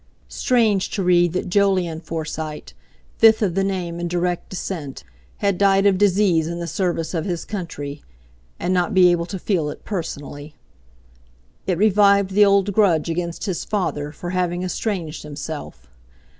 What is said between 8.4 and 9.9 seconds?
and not be able to feel it